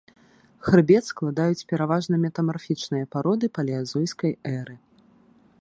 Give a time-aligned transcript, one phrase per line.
[0.67, 4.75] Хрыбет складаюць пераважна метамарфічныя пароды палеазойскай эры.